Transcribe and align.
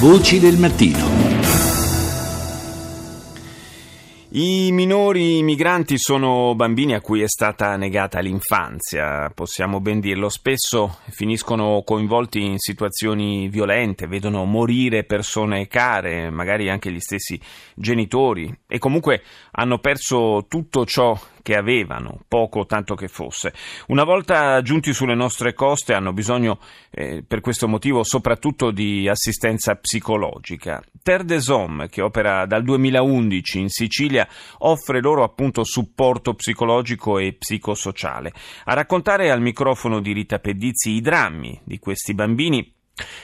Voci 0.00 0.38
del 0.40 0.56
mattino. 0.56 1.06
I 4.30 4.72
minori 4.72 5.42
migranti 5.42 5.98
sono 5.98 6.54
bambini 6.54 6.94
a 6.94 7.02
cui 7.02 7.20
è 7.20 7.28
stata 7.28 7.76
negata 7.76 8.20
l'infanzia, 8.20 9.30
possiamo 9.34 9.78
ben 9.80 10.00
dirlo. 10.00 10.30
Spesso 10.30 11.00
finiscono 11.10 11.82
coinvolti 11.84 12.42
in 12.42 12.56
situazioni 12.56 13.48
violente, 13.48 14.06
vedono 14.06 14.46
morire 14.46 15.04
persone 15.04 15.66
care, 15.66 16.30
magari 16.30 16.70
anche 16.70 16.90
gli 16.90 17.00
stessi 17.00 17.38
genitori, 17.74 18.50
e 18.66 18.78
comunque 18.78 19.20
hanno 19.50 19.80
perso 19.80 20.46
tutto 20.48 20.86
ciò 20.86 21.14
che 21.50 21.56
avevano, 21.56 22.20
poco 22.28 22.60
o 22.60 22.66
tanto 22.66 22.94
che 22.94 23.08
fosse. 23.08 23.52
Una 23.88 24.04
volta 24.04 24.62
giunti 24.62 24.92
sulle 24.92 25.16
nostre 25.16 25.52
coste 25.52 25.94
hanno 25.94 26.12
bisogno, 26.12 26.60
eh, 26.92 27.24
per 27.26 27.40
questo 27.40 27.66
motivo, 27.66 28.04
soprattutto 28.04 28.70
di 28.70 29.08
assistenza 29.08 29.74
psicologica. 29.74 30.80
Terre 31.02 31.24
des 31.24 31.48
Hommes, 31.48 31.90
che 31.90 32.02
opera 32.02 32.46
dal 32.46 32.62
2011 32.62 33.58
in 33.58 33.68
Sicilia, 33.68 34.28
offre 34.58 35.00
loro 35.00 35.24
appunto 35.24 35.64
supporto 35.64 36.34
psicologico 36.34 37.18
e 37.18 37.32
psicosociale. 37.32 38.32
A 38.66 38.74
raccontare 38.74 39.32
al 39.32 39.40
microfono 39.40 40.00
di 40.00 40.12
Rita 40.12 40.38
Pedizzi 40.38 40.90
i 40.90 41.00
drammi 41.00 41.62
di 41.64 41.80
questi 41.80 42.14
bambini 42.14 42.72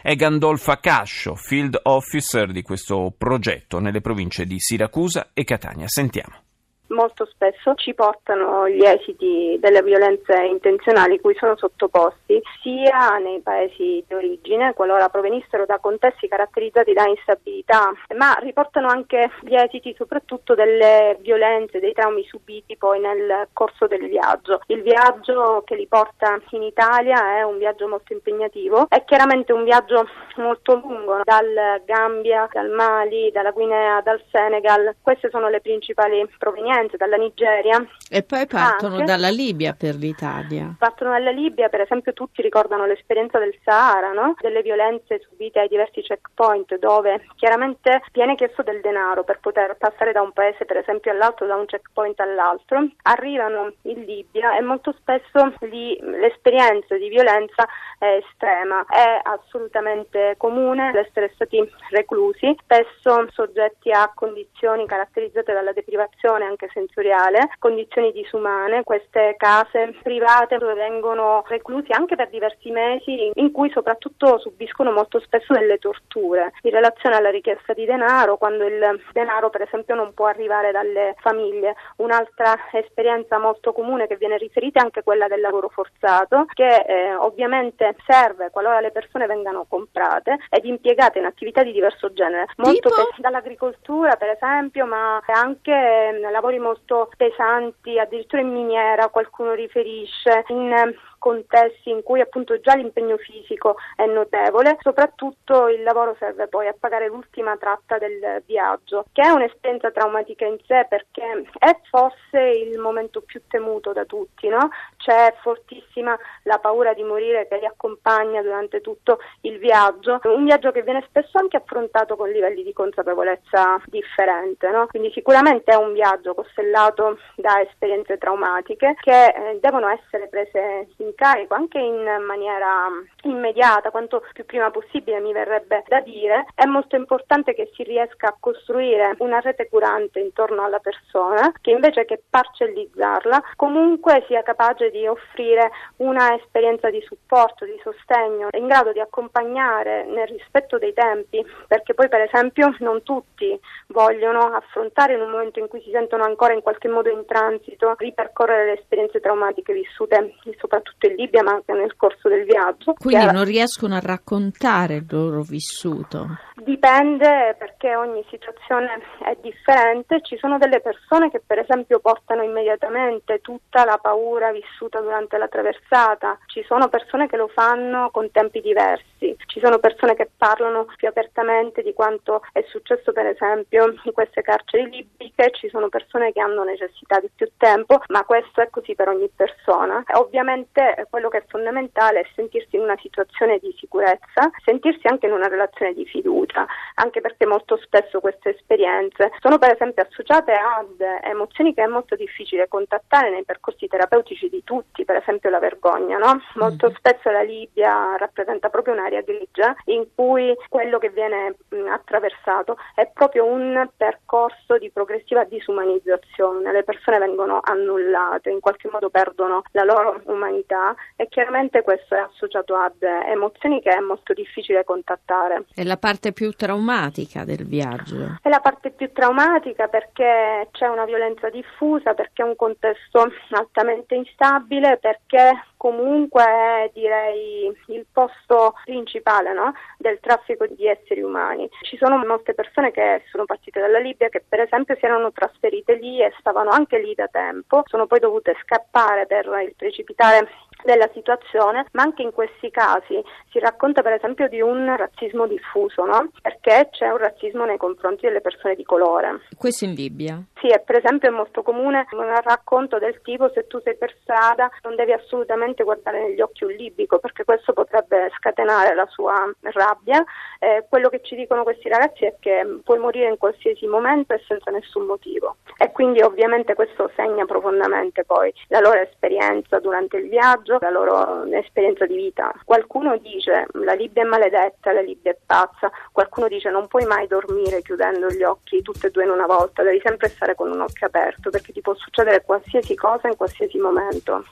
è 0.00 0.14
Gandolfa 0.14 0.78
Cascio, 0.78 1.34
field 1.34 1.76
officer 1.82 2.52
di 2.52 2.62
questo 2.62 3.12
progetto 3.18 3.80
nelle 3.80 4.00
province 4.00 4.46
di 4.46 4.60
Siracusa 4.60 5.30
e 5.34 5.42
Catania. 5.42 5.88
Sentiamo 5.88 6.50
molto 6.92 7.26
spesso 7.26 7.74
ci 7.74 7.94
portano 7.94 8.68
gli 8.68 8.84
esiti 8.84 9.56
delle 9.58 9.82
violenze 9.82 10.34
intenzionali 10.44 11.20
cui 11.20 11.34
sono 11.34 11.56
sottoposti 11.56 12.40
sia 12.62 13.18
nei 13.18 13.40
paesi 13.40 14.04
di 14.06 14.14
origine, 14.14 14.74
qualora 14.74 15.08
provenissero 15.08 15.66
da 15.66 15.78
contesti 15.78 16.28
caratterizzati 16.28 16.92
da 16.92 17.06
instabilità, 17.06 17.92
ma 18.16 18.34
riportano 18.40 18.88
anche 18.88 19.30
gli 19.40 19.54
esiti 19.54 19.94
soprattutto 19.96 20.54
delle 20.54 21.16
violenze, 21.20 21.80
dei 21.80 21.92
traumi 21.92 22.24
subiti 22.24 22.76
poi 22.76 23.00
nel 23.00 23.48
corso 23.52 23.86
del 23.86 24.08
viaggio. 24.08 24.60
Il 24.66 24.82
viaggio 24.82 25.62
che 25.64 25.76
li 25.76 25.86
porta 25.86 26.38
in 26.50 26.62
Italia 26.62 27.36
è 27.38 27.42
un 27.42 27.58
viaggio 27.58 27.88
molto 27.88 28.12
impegnativo, 28.12 28.86
è 28.88 29.04
chiaramente 29.04 29.52
un 29.52 29.64
viaggio 29.64 30.06
molto 30.36 30.74
lungo, 30.74 31.20
dal 31.24 31.82
Gambia, 31.84 32.48
dal 32.52 32.70
Mali, 32.70 33.30
dalla 33.32 33.50
Guinea, 33.50 34.00
dal 34.02 34.22
Senegal, 34.30 34.96
queste 35.00 35.30
sono 35.30 35.48
le 35.48 35.60
principali 35.60 36.28
provenienze 36.38 36.81
proveniente 36.82 36.96
dalla 36.96 37.16
Nigeria. 37.16 37.86
E 38.08 38.22
poi 38.22 38.46
partono 38.46 38.94
anche. 38.94 39.06
dalla 39.06 39.28
Libia 39.28 39.74
per 39.74 39.94
l'Italia. 39.94 40.74
Partono 40.78 41.10
dalla 41.10 41.30
Libia, 41.30 41.68
per 41.68 41.80
esempio 41.80 42.12
tutti 42.12 42.42
ricordano 42.42 42.86
l'esperienza 42.86 43.38
del 43.38 43.56
Sahara, 43.64 44.12
no? 44.12 44.34
delle 44.40 44.62
violenze 44.62 45.20
subite 45.28 45.60
ai 45.60 45.68
diversi 45.68 46.02
checkpoint 46.02 46.78
dove 46.78 47.26
chiaramente 47.36 48.02
viene 48.12 48.34
chiesto 48.34 48.62
del 48.62 48.80
denaro 48.80 49.24
per 49.24 49.38
poter 49.40 49.76
passare 49.78 50.12
da 50.12 50.22
un 50.22 50.32
paese 50.32 50.64
per 50.64 50.78
esempio 50.78 51.12
all'altro, 51.12 51.46
da 51.46 51.56
un 51.56 51.66
checkpoint 51.66 52.18
all'altro. 52.20 52.86
Arrivano 53.02 53.72
in 53.82 54.04
Libia 54.04 54.56
e 54.56 54.62
molto 54.62 54.94
spesso 54.98 55.54
lì 55.60 55.98
l'esperienza 56.00 56.96
di 56.96 57.08
violenza 57.08 57.66
è 57.98 58.20
estrema, 58.26 58.84
è 58.86 59.20
assolutamente 59.22 60.34
comune 60.36 60.92
l'essere 60.92 61.30
stati 61.34 61.58
reclusi, 61.90 62.54
spesso 62.62 63.26
soggetti 63.30 63.90
a 63.90 64.10
condizioni 64.14 64.86
caratterizzate 64.86 65.52
dalla 65.52 65.72
deprivazione 65.72 66.44
anche 66.44 66.68
sensoriale, 66.72 67.50
condizioni 67.58 68.12
disumane, 68.12 68.82
queste 68.84 69.34
case 69.36 69.94
private 70.02 70.58
dove 70.58 70.74
vengono 70.74 71.44
reclusi 71.46 71.92
anche 71.92 72.16
per 72.16 72.28
diversi 72.28 72.70
mesi 72.70 73.30
in 73.34 73.52
cui 73.52 73.70
soprattutto 73.70 74.38
subiscono 74.38 74.92
molto 74.92 75.20
spesso 75.20 75.52
delle 75.52 75.78
torture 75.78 76.52
in 76.62 76.70
relazione 76.70 77.16
alla 77.16 77.30
richiesta 77.30 77.72
di 77.72 77.84
denaro, 77.84 78.36
quando 78.36 78.66
il 78.66 79.00
denaro 79.12 79.50
per 79.50 79.62
esempio 79.62 79.94
non 79.94 80.14
può 80.14 80.26
arrivare 80.26 80.72
dalle 80.72 81.14
famiglie. 81.18 81.74
Un'altra 81.96 82.56
esperienza 82.72 83.38
molto 83.38 83.72
comune 83.72 84.06
che 84.06 84.16
viene 84.16 84.36
riferita 84.36 84.80
è 84.80 84.84
anche 84.84 85.02
quella 85.02 85.28
del 85.28 85.40
lavoro 85.40 85.68
forzato 85.68 86.46
che 86.52 86.84
eh, 86.86 87.14
ovviamente 87.14 87.96
serve 88.06 88.50
qualora 88.50 88.80
le 88.80 88.90
persone 88.90 89.26
vengano 89.26 89.66
comprate 89.68 90.38
ed 90.50 90.64
impiegate 90.64 91.18
in 91.18 91.24
attività 91.24 91.62
di 91.62 91.72
diverso 91.72 92.12
genere, 92.12 92.46
molto 92.56 92.90
dall'agricoltura 93.18 94.16
per 94.16 94.30
esempio, 94.30 94.86
ma 94.86 95.20
anche 95.26 95.72
eh, 95.72 96.30
lavori 96.30 96.58
molto 96.62 97.10
pesanti, 97.16 97.98
addirittura 97.98 98.40
in 98.40 98.52
miniera 98.52 99.08
qualcuno 99.08 99.52
riferisce, 99.52 100.44
in 100.48 100.72
contesti 101.22 101.90
in 101.90 102.02
cui 102.02 102.20
appunto 102.20 102.58
già 102.58 102.74
l'impegno 102.74 103.16
fisico 103.16 103.76
è 103.94 104.06
notevole, 104.06 104.76
soprattutto 104.80 105.68
il 105.68 105.84
lavoro 105.84 106.16
serve 106.18 106.48
poi 106.48 106.66
a 106.66 106.74
pagare 106.76 107.06
l'ultima 107.06 107.56
tratta 107.56 107.96
del 107.96 108.42
viaggio, 108.44 109.04
che 109.12 109.22
è 109.22 109.28
un'esperienza 109.28 109.92
traumatica 109.92 110.46
in 110.46 110.58
sé 110.66 110.84
perché 110.88 111.44
è 111.58 111.78
forse 111.88 112.40
il 112.40 112.76
momento 112.80 113.20
più 113.20 113.40
temuto 113.46 113.92
da 113.92 114.04
tutti, 114.04 114.48
no? 114.48 114.70
C'è 114.96 115.32
fortissima 115.42 116.18
la 116.42 116.58
paura 116.58 116.92
di 116.92 117.04
morire 117.04 117.46
che 117.46 117.58
li 117.58 117.66
accompagna 117.66 118.42
durante 118.42 118.80
tutto 118.80 119.20
il 119.42 119.58
viaggio, 119.58 120.18
un 120.24 120.44
viaggio 120.44 120.72
che 120.72 120.82
viene 120.82 121.04
spesso 121.06 121.38
anche 121.38 121.56
affrontato 121.56 122.16
con 122.16 122.30
livelli 122.30 122.64
di 122.64 122.72
consapevolezza 122.72 123.80
differente, 123.84 124.68
no? 124.70 124.86
Quindi 124.88 125.12
sicuramente 125.12 125.70
è 125.70 125.76
un 125.76 125.92
viaggio 125.92 126.34
costellato 126.34 127.18
da 127.36 127.60
esperienze 127.60 128.18
traumatiche 128.18 128.96
che 129.00 129.26
eh, 129.26 129.58
devono 129.60 129.86
essere 129.88 130.26
prese 130.26 130.88
in 130.96 131.11
carico 131.14 131.54
anche 131.54 131.78
in 131.78 132.04
maniera 132.26 132.88
immediata, 133.22 133.90
quanto 133.90 134.22
più 134.32 134.44
prima 134.44 134.70
possibile 134.70 135.20
mi 135.20 135.32
verrebbe 135.32 135.84
da 135.86 136.00
dire, 136.00 136.46
è 136.54 136.64
molto 136.64 136.96
importante 136.96 137.54
che 137.54 137.70
si 137.74 137.82
riesca 137.82 138.28
a 138.28 138.36
costruire 138.38 139.14
una 139.18 139.40
rete 139.40 139.68
curante 139.68 140.20
intorno 140.20 140.64
alla 140.64 140.78
persona 140.78 141.52
che 141.60 141.70
invece 141.70 142.04
che 142.04 142.22
parcellizzarla 142.28 143.42
comunque 143.56 144.24
sia 144.26 144.42
capace 144.42 144.90
di 144.90 145.06
offrire 145.06 145.70
una 145.96 146.34
esperienza 146.34 146.90
di 146.90 147.02
supporto, 147.02 147.64
di 147.64 147.78
sostegno, 147.82 148.48
in 148.52 148.66
grado 148.66 148.92
di 148.92 149.00
accompagnare 149.00 150.04
nel 150.04 150.26
rispetto 150.26 150.78
dei 150.78 150.92
tempi, 150.92 151.44
perché 151.66 151.94
poi 151.94 152.08
per 152.08 152.22
esempio 152.22 152.74
non 152.80 153.02
tutti 153.02 153.58
vogliono 153.88 154.52
affrontare 154.52 155.14
in 155.14 155.20
un 155.20 155.30
momento 155.30 155.58
in 155.58 155.68
cui 155.68 155.82
si 155.82 155.90
sentono 155.90 156.24
ancora 156.24 156.52
in 156.52 156.62
qualche 156.62 156.88
modo 156.88 157.10
in 157.10 157.24
transito, 157.26 157.94
ripercorrere 157.98 158.66
le 158.66 158.78
esperienze 158.80 159.20
traumatiche 159.20 159.72
vissute 159.72 160.34
soprattutto 160.58 161.01
soprattutto 161.02 161.06
in 161.06 161.14
Libia 161.16 161.42
ma 161.42 161.52
anche 161.52 161.72
nel 161.72 161.96
corso 161.96 162.28
del 162.28 162.44
viaggio. 162.44 162.94
Quindi 162.94 163.32
non 163.32 163.44
riescono 163.44 163.94
a 163.94 164.00
raccontare 164.00 164.96
il 164.96 165.06
loro 165.10 165.42
vissuto. 165.42 166.38
Dipende 166.54 167.56
perché 167.58 167.96
ogni 167.96 168.24
situazione 168.30 169.02
è 169.24 169.36
differente, 169.40 170.20
ci 170.22 170.36
sono 170.38 170.58
delle 170.58 170.80
persone 170.80 171.28
che 171.30 171.42
per 171.44 171.58
esempio 171.58 171.98
portano 171.98 172.42
immediatamente 172.42 173.40
tutta 173.40 173.84
la 173.84 173.98
paura 174.00 174.52
vissuta 174.52 175.00
durante 175.00 175.38
la 175.38 175.48
traversata, 175.48 176.38
ci 176.46 176.62
sono 176.62 176.88
persone 176.88 177.26
che 177.26 177.36
lo 177.36 177.48
fanno 177.48 178.10
con 178.10 178.30
tempi 178.30 178.60
diversi, 178.60 179.34
ci 179.46 179.60
sono 179.60 179.78
persone 179.80 180.14
che 180.14 180.30
parlano 180.36 180.86
più 180.96 181.08
apertamente 181.08 181.82
di 181.82 181.92
quanto 181.94 182.42
è 182.52 182.64
successo 182.68 183.10
per 183.12 183.26
esempio 183.26 183.94
in 184.04 184.12
queste 184.12 184.42
carceri 184.42 184.88
libiche, 184.88 185.50
ci 185.52 185.68
sono 185.68 185.88
persone 185.88 186.32
che 186.32 186.40
hanno 186.40 186.62
necessità 186.62 187.18
di 187.18 187.30
più 187.34 187.50
tempo, 187.56 188.00
ma 188.08 188.22
questo 188.22 188.60
è 188.60 188.70
così 188.70 188.94
per 188.94 189.08
ogni 189.08 189.30
persona. 189.34 190.02
Ovviamente 190.14 190.91
quello 191.10 191.28
che 191.28 191.38
è 191.38 191.44
fondamentale 191.46 192.20
è 192.20 192.26
sentirsi 192.34 192.76
in 192.76 192.82
una 192.82 192.96
situazione 193.00 193.58
di 193.58 193.74
sicurezza, 193.78 194.50
sentirsi 194.64 195.06
anche 195.06 195.26
in 195.26 195.32
una 195.32 195.48
relazione 195.48 195.92
di 195.94 196.04
fiducia 196.06 196.66
anche 196.94 197.20
perché 197.20 197.46
molto 197.46 197.76
spesso 197.78 198.20
queste 198.20 198.50
esperienze 198.50 199.32
sono 199.40 199.58
per 199.58 199.72
esempio 199.72 200.04
associate 200.08 200.52
ad 200.52 201.00
emozioni 201.22 201.74
che 201.74 201.82
è 201.82 201.86
molto 201.86 202.14
difficile 202.16 202.68
contattare 202.68 203.30
nei 203.30 203.44
percorsi 203.44 203.86
terapeutici 203.86 204.48
di 204.48 204.62
tutti, 204.64 205.04
per 205.04 205.16
esempio 205.16 205.50
la 205.50 205.58
vergogna. 205.58 206.18
No? 206.18 206.40
Molto 206.54 206.90
mm. 206.90 206.94
spesso 206.94 207.30
la 207.30 207.42
Libia 207.42 208.16
rappresenta 208.16 208.68
proprio 208.68 208.94
un'area 208.94 209.22
grigia 209.22 209.74
in 209.86 210.06
cui 210.14 210.54
quello 210.68 210.98
che 210.98 211.10
viene 211.10 211.56
mh, 211.68 211.86
attraversato 211.88 212.76
è 212.94 213.08
proprio 213.12 213.44
un 213.44 213.88
percorso 213.96 214.78
di 214.78 214.90
progressiva 214.90 215.44
disumanizzazione, 215.44 216.72
le 216.72 216.84
persone 216.84 217.18
vengono 217.18 217.60
annullate, 217.62 218.50
in 218.50 218.60
qualche 218.60 218.88
modo 218.90 219.10
perdono 219.10 219.62
la 219.72 219.84
loro 219.84 220.20
umanità 220.24 220.81
e 221.16 221.28
chiaramente 221.28 221.82
questo 221.82 222.14
è 222.14 222.18
associato 222.18 222.74
ad 222.76 223.02
emozioni 223.02 223.80
che 223.80 223.90
è 223.90 224.00
molto 224.00 224.34
difficile 224.34 224.84
contattare. 224.84 225.64
È 225.74 225.82
la 225.82 225.96
parte 225.96 226.32
più 226.32 226.42
più 226.42 226.50
traumatica 226.50 227.44
del 227.44 227.64
viaggio? 227.64 228.38
È 228.42 228.48
la 228.48 228.58
parte 228.58 228.90
più 228.90 229.12
traumatica 229.12 229.86
perché 229.86 230.66
c'è 230.72 230.88
una 230.88 231.04
violenza 231.04 231.48
diffusa, 231.50 232.14
perché 232.14 232.42
è 232.42 232.44
un 232.44 232.56
contesto 232.56 233.30
altamente 233.54 234.16
instabile, 234.16 234.98
perché 234.98 235.66
comunque 235.76 236.42
è 236.42 236.90
direi 236.92 237.72
il 237.86 238.06
posto 238.12 238.74
principale 238.84 239.52
no? 239.52 239.72
del 239.98 240.18
traffico 240.20 240.66
di 240.66 240.88
esseri 240.88 241.22
umani. 241.22 241.68
Ci 241.82 241.96
sono 241.96 242.16
molte 242.24 242.54
persone 242.54 242.90
che 242.90 243.22
sono 243.30 243.44
partite 243.44 243.78
dalla 243.78 243.98
Libia 243.98 244.28
che 244.28 244.42
per 244.46 244.60
esempio 244.60 244.96
si 244.96 245.04
erano 245.04 245.30
trasferite 245.30 245.94
lì 245.94 246.20
e 246.20 246.32
stavano 246.40 246.70
anche 246.70 246.98
lì 246.98 247.14
da 247.14 247.28
tempo, 247.28 247.82
sono 247.86 248.06
poi 248.06 248.18
dovute 248.18 248.56
scappare 248.62 249.26
per 249.26 249.46
il 249.64 249.74
precipitare 249.76 250.48
della 250.84 251.08
situazione, 251.12 251.86
ma 251.92 252.02
anche 252.02 252.22
in 252.22 252.32
questi 252.32 252.70
casi 252.70 253.22
si 253.50 253.58
racconta 253.58 254.02
per 254.02 254.12
esempio 254.12 254.48
di 254.48 254.60
un 254.60 254.94
razzismo 254.96 255.46
diffuso, 255.46 256.04
no? 256.04 256.30
perché 256.40 256.88
c'è 256.90 257.08
un 257.08 257.18
razzismo 257.18 257.64
nei 257.64 257.76
confronti 257.76 258.26
delle 258.26 258.40
persone 258.40 258.74
di 258.74 258.84
colore. 258.84 259.40
Questo 259.56 259.84
in 259.84 259.94
Bibbia? 259.94 260.42
Sì, 260.60 260.68
e 260.68 260.80
per 260.80 260.96
esempio 260.96 261.28
è 261.28 261.32
molto 261.32 261.62
comune 261.62 262.06
un 262.12 262.40
racconto 262.42 262.98
del 262.98 263.20
tipo 263.22 263.50
se 263.52 263.66
tu 263.66 263.80
sei 263.80 263.96
per 263.96 264.14
strada 264.22 264.70
non 264.82 264.94
devi 264.94 265.12
assolutamente 265.12 265.82
guardare 265.82 266.22
negli 266.22 266.40
occhi 266.40 266.64
un 266.64 266.70
libico 266.70 267.18
perché 267.18 267.44
questo 267.44 267.72
potrebbe 267.72 268.30
scatenare 268.36 268.94
la 268.94 269.06
sua 269.10 269.50
rabbia. 269.60 270.24
Eh, 270.58 270.86
quello 270.88 271.08
che 271.08 271.20
ci 271.22 271.34
dicono 271.34 271.64
questi 271.64 271.88
ragazzi 271.88 272.24
è 272.24 272.36
che 272.38 272.80
puoi 272.84 272.98
morire 272.98 273.28
in 273.28 273.38
qualsiasi 273.38 273.86
momento 273.86 274.34
e 274.34 274.42
senza 274.46 274.70
nessun 274.70 275.06
motivo 275.06 275.56
e 275.78 275.90
quindi 275.90 276.20
ovviamente 276.22 276.74
questo 276.74 277.10
segna 277.16 277.44
profondamente 277.44 278.24
poi 278.24 278.52
la 278.68 278.80
loro 278.80 279.00
esperienza 279.00 279.80
durante 279.80 280.18
il 280.18 280.28
viaggio, 280.28 280.71
la 280.80 280.90
loro 280.90 281.44
esperienza 281.52 282.06
di 282.06 282.16
vita. 282.16 282.52
Qualcuno 282.64 283.16
dice 283.18 283.66
la 283.72 283.94
Libia 283.94 284.22
è 284.22 284.26
maledetta, 284.26 284.92
la 284.92 285.00
Libia 285.00 285.32
è 285.32 285.36
pazza, 285.44 285.90
qualcuno 286.12 286.48
dice 286.48 286.70
non 286.70 286.88
puoi 286.88 287.04
mai 287.04 287.26
dormire 287.26 287.82
chiudendo 287.82 288.28
gli 288.28 288.42
occhi 288.42 288.82
tutte 288.82 289.08
e 289.08 289.10
due 289.10 289.24
in 289.24 289.30
una 289.30 289.46
volta, 289.46 289.82
devi 289.82 290.00
sempre 290.02 290.28
stare 290.28 290.54
con 290.54 290.70
un 290.70 290.80
occhio 290.80 291.06
aperto 291.06 291.50
perché 291.50 291.72
ti 291.72 291.80
può 291.80 291.94
succedere 291.94 292.42
qualsiasi 292.42 292.94
cosa 292.94 293.28
in 293.28 293.36
qualsiasi 293.36 293.78
momento. 293.78 294.44